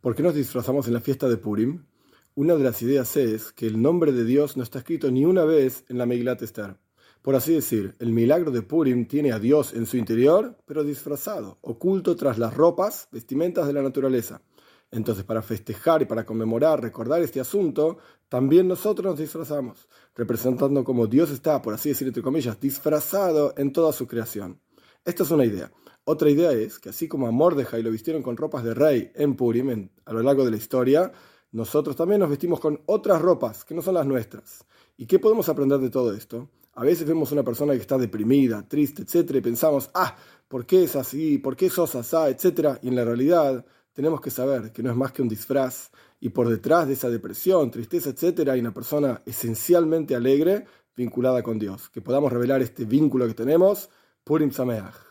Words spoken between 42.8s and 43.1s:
Y en la